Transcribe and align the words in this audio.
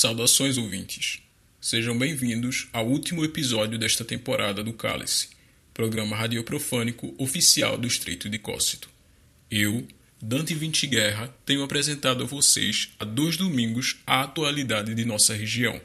Saudações 0.00 0.56
ouvintes. 0.56 1.18
Sejam 1.60 1.98
bem-vindos 1.98 2.68
ao 2.72 2.86
último 2.86 3.24
episódio 3.24 3.76
desta 3.76 4.04
temporada 4.04 4.62
do 4.62 4.72
Cálice, 4.72 5.30
programa 5.74 6.14
radioprofânico 6.14 7.12
oficial 7.18 7.76
do 7.76 7.84
Estreito 7.84 8.28
de 8.28 8.38
Cócito. 8.38 8.88
Eu, 9.50 9.84
Dante 10.22 10.54
Vinci 10.54 10.86
Guerra, 10.86 11.34
tenho 11.44 11.64
apresentado 11.64 12.22
a 12.22 12.26
vocês 12.28 12.90
há 12.96 13.04
dois 13.04 13.36
domingos 13.36 13.96
a 14.06 14.22
atualidade 14.22 14.94
de 14.94 15.04
nossa 15.04 15.34
região. 15.34 15.80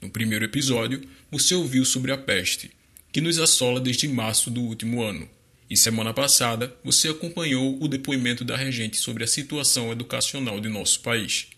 No 0.00 0.08
primeiro 0.08 0.46
episódio, 0.46 1.06
você 1.30 1.54
ouviu 1.54 1.84
sobre 1.84 2.10
a 2.10 2.16
peste, 2.16 2.70
que 3.12 3.20
nos 3.20 3.38
assola 3.38 3.80
desde 3.80 4.08
março 4.08 4.50
do 4.50 4.62
último 4.62 5.02
ano. 5.02 5.28
E 5.68 5.76
semana 5.76 6.14
passada, 6.14 6.74
você 6.82 7.10
acompanhou 7.10 7.76
o 7.82 7.86
depoimento 7.86 8.46
da 8.46 8.56
regente 8.56 8.96
sobre 8.96 9.24
a 9.24 9.26
situação 9.26 9.92
educacional 9.92 10.58
de 10.58 10.70
nosso 10.70 11.00
país. 11.00 11.48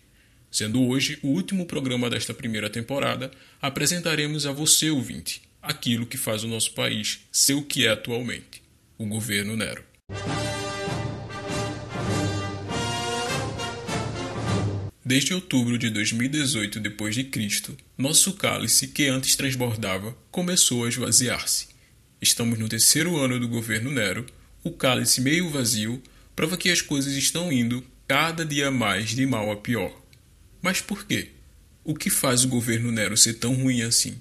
Sendo 0.55 0.87
hoje 0.87 1.19
o 1.21 1.27
último 1.27 1.65
programa 1.65 2.09
desta 2.09 2.33
primeira 2.33 2.69
temporada, 2.69 3.29
apresentaremos 3.61 4.45
a 4.45 4.53
você, 4.53 4.89
ouvinte, 4.89 5.41
aquilo 5.61 6.05
que 6.05 6.15
faz 6.15 6.45
o 6.45 6.47
nosso 6.47 6.71
país 6.71 7.19
ser 7.29 7.55
o 7.55 7.61
que 7.61 7.85
é 7.85 7.89
atualmente: 7.89 8.63
o 8.97 9.05
governo 9.05 9.57
Nero. 9.57 9.83
Desde 15.03 15.33
outubro 15.33 15.77
de 15.77 15.89
2018 15.89 16.79
d.C., 16.79 17.75
nosso 17.97 18.31
cálice, 18.35 18.87
que 18.87 19.09
antes 19.09 19.35
transbordava, 19.35 20.17
começou 20.31 20.85
a 20.85 20.87
esvaziar-se. 20.87 21.67
Estamos 22.21 22.57
no 22.57 22.69
terceiro 22.69 23.17
ano 23.17 23.37
do 23.41 23.49
governo 23.49 23.91
Nero, 23.91 24.25
o 24.63 24.71
cálice 24.71 25.19
meio 25.19 25.49
vazio 25.49 26.01
prova 26.33 26.55
que 26.55 26.69
as 26.69 26.81
coisas 26.81 27.11
estão 27.11 27.51
indo 27.51 27.83
cada 28.07 28.45
dia 28.45 28.71
mais 28.71 29.09
de 29.09 29.25
mal 29.25 29.51
a 29.51 29.57
pior. 29.57 30.04
Mas 30.65 30.81
por 30.81 31.05
quê? 31.05 31.27
O 31.83 31.93
que 31.93 32.09
faz 32.09 32.43
o 32.43 32.47
governo 32.47 32.91
Nero 32.91 33.15
ser 33.15 33.35
tão 33.35 33.53
ruim 33.53 33.83
assim? 33.83 34.19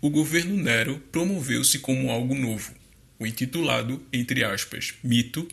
O 0.00 0.08
governo 0.08 0.56
Nero 0.56 0.98
promoveu-se 1.12 1.80
como 1.80 2.10
algo 2.10 2.34
novo. 2.34 2.72
O 3.18 3.26
intitulado, 3.26 4.02
entre 4.10 4.42
aspas, 4.42 4.94
mito, 5.04 5.46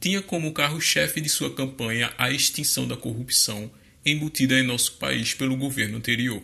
tinha 0.00 0.22
como 0.22 0.50
carro-chefe 0.54 1.20
de 1.20 1.28
sua 1.28 1.54
campanha 1.54 2.10
a 2.16 2.30
extinção 2.30 2.88
da 2.88 2.96
corrupção 2.96 3.70
embutida 4.02 4.58
em 4.58 4.62
nosso 4.62 4.94
país 4.94 5.34
pelo 5.34 5.58
governo 5.58 5.98
anterior 5.98 6.42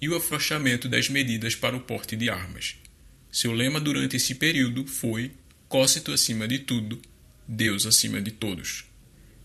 e 0.00 0.08
o 0.08 0.16
afrouxamento 0.16 0.88
das 0.88 1.10
medidas 1.10 1.54
para 1.54 1.76
o 1.76 1.80
porte 1.80 2.16
de 2.16 2.30
armas. 2.30 2.76
Seu 3.30 3.52
lema 3.52 3.78
durante 3.78 4.16
esse 4.16 4.36
período 4.36 4.86
foi: 4.86 5.32
Cócito 5.68 6.12
acima 6.12 6.48
de 6.48 6.60
tudo, 6.60 6.98
Deus 7.48 7.86
acima 7.86 8.20
de 8.20 8.30
todos. 8.30 8.84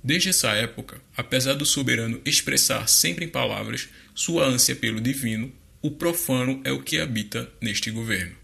Desde 0.03 0.27
essa 0.27 0.51
época, 0.51 1.01
apesar 1.15 1.53
do 1.53 1.65
soberano 1.65 2.21
expressar 2.25 2.85
sempre 2.89 3.23
em 3.23 3.29
palavras 3.29 3.87
sua 4.13 4.45
ânsia 4.45 4.75
pelo 4.75 4.99
divino, 4.99 5.49
o 5.81 5.89
profano 5.89 6.59
é 6.65 6.71
o 6.73 6.83
que 6.83 6.99
habita 6.99 7.49
neste 7.61 7.89
governo. 7.89 8.35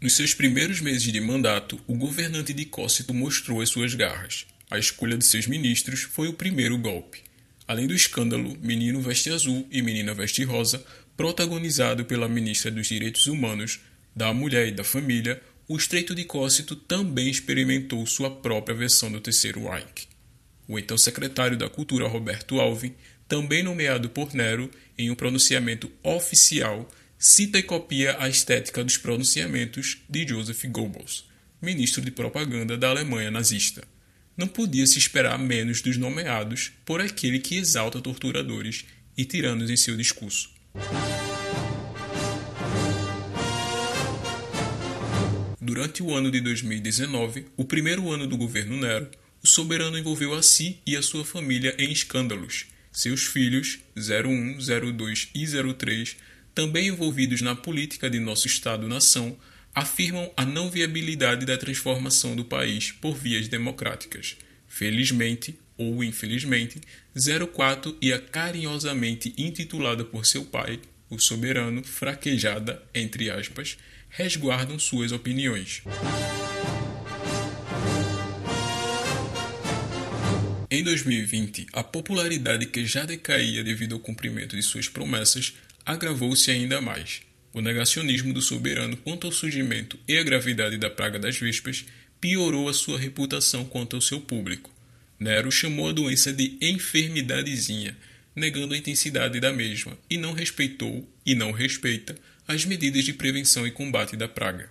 Nos 0.00 0.14
seus 0.14 0.32
primeiros 0.32 0.80
meses 0.80 1.02
de 1.02 1.20
mandato, 1.20 1.80
o 1.88 1.94
governante 1.94 2.52
de 2.52 2.64
Cócito 2.64 3.12
mostrou 3.12 3.60
as 3.60 3.68
suas 3.68 3.94
garras. 3.94 4.46
A 4.70 4.78
escolha 4.78 5.18
de 5.18 5.26
seus 5.26 5.48
ministros 5.48 6.02
foi 6.02 6.28
o 6.28 6.32
primeiro 6.32 6.78
golpe. 6.78 7.22
Além 7.66 7.86
do 7.86 7.94
escândalo 7.94 8.56
Menino 8.62 9.00
Veste 9.00 9.30
Azul 9.30 9.66
e 9.70 9.82
Menina 9.82 10.14
Veste 10.14 10.44
Rosa, 10.44 10.84
protagonizado 11.16 12.04
pela 12.04 12.28
ministra 12.28 12.70
dos 12.70 12.86
Direitos 12.86 13.26
Humanos, 13.26 13.80
da 14.14 14.32
mulher 14.32 14.68
e 14.68 14.72
da 14.72 14.84
família, 14.84 15.40
o 15.68 15.76
Estreito 15.76 16.14
de 16.14 16.24
Cócito 16.24 16.74
também 16.74 17.30
experimentou 17.30 18.04
sua 18.04 18.30
própria 18.30 18.76
versão 18.76 19.10
do 19.10 19.20
Terceiro 19.20 19.68
Reich. 19.68 20.08
O 20.66 20.78
então 20.78 20.98
secretário 20.98 21.56
da 21.56 21.68
Cultura 21.68 22.08
Roberto 22.08 22.60
Alvin, 22.60 22.94
também 23.28 23.62
nomeado 23.62 24.08
por 24.08 24.34
Nero 24.34 24.70
em 24.98 25.10
um 25.10 25.14
pronunciamento 25.14 25.90
oficial, 26.02 26.88
cita 27.18 27.58
e 27.58 27.62
copia 27.62 28.16
a 28.18 28.28
estética 28.28 28.82
dos 28.82 28.96
pronunciamentos 28.96 29.98
de 30.08 30.26
Joseph 30.26 30.64
Goebbels, 30.66 31.28
ministro 31.62 32.00
de 32.00 32.10
propaganda 32.10 32.76
da 32.76 32.88
Alemanha 32.88 33.30
nazista. 33.30 33.84
Não 34.36 34.48
podia 34.48 34.86
se 34.86 34.98
esperar 34.98 35.38
menos 35.38 35.82
dos 35.82 35.96
nomeados 35.96 36.72
por 36.84 37.00
aquele 37.00 37.38
que 37.38 37.56
exalta 37.56 38.00
torturadores 38.00 38.86
e 39.16 39.24
tiranos 39.24 39.70
em 39.70 39.76
seu 39.76 39.96
discurso. 39.96 40.50
Durante 45.70 46.02
o 46.02 46.12
ano 46.12 46.32
de 46.32 46.40
2019, 46.40 47.46
o 47.56 47.64
primeiro 47.64 48.10
ano 48.10 48.26
do 48.26 48.36
governo 48.36 48.76
Nero, 48.76 49.08
o 49.40 49.46
soberano 49.46 49.96
envolveu 49.96 50.34
a 50.34 50.42
si 50.42 50.80
e 50.84 50.96
a 50.96 51.00
sua 51.00 51.24
família 51.24 51.76
em 51.78 51.92
escândalos. 51.92 52.66
Seus 52.90 53.22
filhos, 53.22 53.78
01, 53.96 54.58
02 54.92 55.28
e 55.32 55.46
03, 55.46 56.16
também 56.52 56.88
envolvidos 56.88 57.40
na 57.40 57.54
política 57.54 58.10
de 58.10 58.18
nosso 58.18 58.48
Estado-nação, 58.48 59.38
afirmam 59.72 60.28
a 60.36 60.44
não 60.44 60.68
viabilidade 60.68 61.46
da 61.46 61.56
transformação 61.56 62.34
do 62.34 62.44
país 62.44 62.90
por 62.90 63.14
vias 63.14 63.46
democráticas. 63.46 64.36
Felizmente 64.66 65.56
ou 65.78 66.02
infelizmente, 66.02 66.80
04 67.54 67.96
e 68.02 68.12
a 68.12 68.18
carinhosamente 68.18 69.32
intitulada 69.38 70.04
por 70.04 70.26
seu 70.26 70.44
pai, 70.44 70.80
o 71.08 71.16
soberano, 71.20 71.84
fraquejada, 71.84 72.82
entre 72.92 73.30
aspas, 73.30 73.78
resguardam 74.10 74.78
suas 74.78 75.12
opiniões. 75.12 75.82
Em 80.70 80.84
2020, 80.84 81.66
a 81.72 81.82
popularidade 81.82 82.66
que 82.66 82.86
já 82.86 83.04
decaía 83.04 83.64
devido 83.64 83.94
ao 83.94 84.00
cumprimento 84.00 84.54
de 84.54 84.62
suas 84.62 84.88
promessas 84.88 85.54
agravou-se 85.84 86.50
ainda 86.50 86.80
mais. 86.80 87.22
O 87.52 87.60
negacionismo 87.60 88.32
do 88.32 88.40
soberano 88.40 88.96
quanto 88.96 89.26
ao 89.26 89.32
surgimento 89.32 89.98
e 90.06 90.16
a 90.16 90.22
gravidade 90.22 90.78
da 90.78 90.88
praga 90.88 91.18
das 91.18 91.36
vespas 91.36 91.84
piorou 92.20 92.68
a 92.68 92.72
sua 92.74 92.98
reputação 92.98 93.64
quanto 93.64 93.96
ao 93.96 94.02
seu 94.02 94.20
público. 94.20 94.70
Nero 95.18 95.50
chamou 95.50 95.88
a 95.88 95.92
doença 95.92 96.32
de 96.32 96.56
enfermidadezinha, 96.60 97.96
negando 98.34 98.74
a 98.74 98.76
intensidade 98.76 99.40
da 99.40 99.52
mesma, 99.52 99.98
e 100.08 100.16
não 100.16 100.32
respeitou, 100.32 101.08
e 101.24 101.34
não 101.34 101.50
respeita, 101.50 102.16
as 102.46 102.64
medidas 102.64 103.04
de 103.04 103.12
prevenção 103.12 103.66
e 103.66 103.70
combate 103.70 104.16
da 104.16 104.28
praga. 104.28 104.68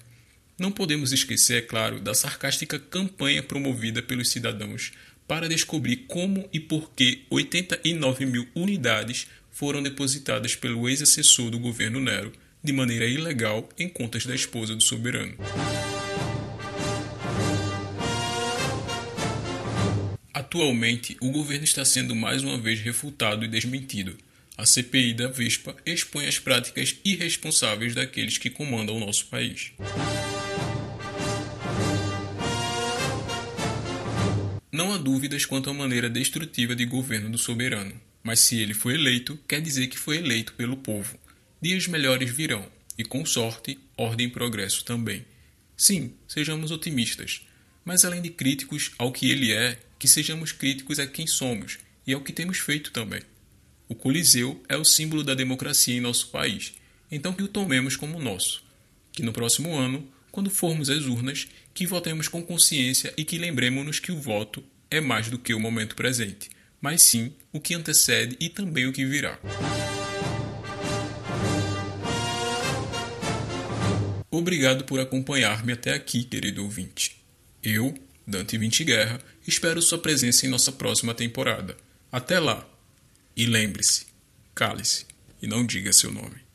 Não 0.57 0.71
podemos 0.71 1.13
esquecer, 1.13 1.57
é 1.57 1.61
claro, 1.61 1.99
da 1.99 2.13
sarcástica 2.13 2.77
campanha 2.77 3.41
promovida 3.41 4.01
pelos 4.01 4.29
cidadãos 4.29 4.91
para 5.27 5.47
descobrir 5.47 6.05
como 6.07 6.49
e 6.51 6.59
por 6.59 6.91
que 6.91 7.23
89 7.29 8.25
mil 8.25 8.47
unidades 8.55 9.27
foram 9.51 9.81
depositadas 9.81 10.55
pelo 10.55 10.89
ex-assessor 10.89 11.51
do 11.51 11.59
governo 11.59 11.99
Nero 11.99 12.33
de 12.63 12.73
maneira 12.73 13.05
ilegal 13.05 13.69
em 13.77 13.87
contas 13.87 14.25
da 14.25 14.35
esposa 14.35 14.75
do 14.75 14.81
soberano. 14.81 15.35
Atualmente, 20.39 21.17
o 21.19 21.31
governo 21.31 21.65
está 21.65 21.83
sendo 21.83 22.15
mais 22.15 22.45
uma 22.45 22.57
vez 22.57 22.79
refutado 22.79 23.43
e 23.43 23.47
desmentido 23.49 24.17
a 24.57 24.65
CPI 24.65 25.13
da 25.13 25.27
Vespa 25.27 25.75
expõe 25.85 26.27
as 26.27 26.39
práticas 26.39 26.95
irresponsáveis 27.03 27.93
daqueles 27.93 28.37
que 28.37 28.49
comandam 28.49 28.95
o 28.95 28.99
nosso 29.01 29.25
país. 29.25 29.73
Não 34.71 34.93
há 34.93 34.97
dúvidas 34.97 35.45
quanto 35.45 35.69
à 35.69 35.73
maneira 35.73 36.09
destrutiva 36.09 36.73
de 36.73 36.85
governo 36.85 37.29
do 37.29 37.37
soberano, 37.37 37.99
mas 38.23 38.39
se 38.39 38.61
ele 38.61 38.73
foi 38.73 38.93
eleito, 38.93 39.37
quer 39.45 39.61
dizer 39.61 39.87
que 39.87 39.99
foi 39.99 40.19
eleito 40.19 40.53
pelo 40.53 40.77
povo. 40.77 41.19
Dias 41.61 41.85
melhores 41.85 42.29
virão, 42.29 42.65
e 42.97 43.03
com 43.03 43.25
sorte, 43.25 43.77
ordem 43.97 44.27
e 44.27 44.31
progresso 44.31 44.85
também. 44.85 45.25
Sim, 45.75 46.13
sejamos 46.29 46.71
otimistas, 46.71 47.41
mas 47.83 48.05
além 48.05 48.21
de 48.21 48.29
críticos 48.29 48.91
ao 48.97 49.11
que 49.11 49.29
ele 49.29 49.51
é, 49.51 49.77
que 49.99 50.07
sejamos 50.07 50.53
críticos 50.53 50.97
a 50.97 51.05
quem 51.05 51.27
somos 51.27 51.77
e 52.07 52.13
ao 52.13 52.21
que 52.21 52.33
temos 52.33 52.57
feito 52.57 52.91
também. 52.91 53.21
O 53.89 53.93
Coliseu 53.93 54.63
é 54.69 54.77
o 54.77 54.85
símbolo 54.85 55.23
da 55.23 55.35
democracia 55.35 55.95
em 55.95 55.99
nosso 55.99 56.29
país, 56.29 56.73
então 57.11 57.33
que 57.33 57.43
o 57.43 57.47
tomemos 57.47 57.97
como 57.97 58.19
nosso. 58.19 58.63
Que 59.11 59.21
no 59.21 59.33
próximo 59.33 59.75
ano, 59.75 60.07
quando 60.31 60.49
formos 60.49 60.89
às 60.89 61.05
urnas, 61.05 61.47
que 61.73 61.85
votemos 61.85 62.27
com 62.27 62.41
consciência 62.41 63.13
e 63.17 63.25
que 63.25 63.37
lembremos-nos 63.37 63.99
que 63.99 64.11
o 64.11 64.19
voto 64.19 64.63
é 64.89 65.01
mais 65.01 65.29
do 65.29 65.37
que 65.37 65.53
o 65.53 65.59
momento 65.59 65.95
presente, 65.95 66.49
mas 66.79 67.01
sim 67.01 67.33
o 67.51 67.59
que 67.59 67.73
antecede 67.73 68.37
e 68.39 68.47
também 68.47 68.87
o 68.87 68.93
que 68.93 69.05
virá. 69.05 69.37
Obrigado 74.31 74.85
por 74.85 74.99
acompanhar-me 74.99 75.73
até 75.73 75.93
aqui, 75.93 76.23
querido 76.23 76.63
ouvinte. 76.63 77.17
Eu, 77.61 77.93
Dante 78.29 78.59
Vinte 78.59 78.83
Guerra, 78.83 79.19
espero 79.47 79.81
sua 79.81 79.97
presença 79.97 80.45
em 80.45 80.49
nossa 80.49 80.71
próxima 80.71 81.15
temporada. 81.15 81.75
Até 82.11 82.39
lá! 82.39 82.63
E 83.35 83.47
lembre-se, 83.47 84.05
cale-se 84.53 85.07
e 85.41 85.47
não 85.47 85.65
diga 85.65 85.91
seu 85.91 86.11
nome. 86.11 86.48